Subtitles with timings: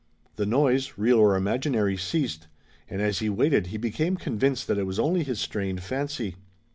[0.35, 2.47] The noise, real or imaginary, ceased,
[2.89, 6.37] and as he waited he became convinced that it was only his strained fancy.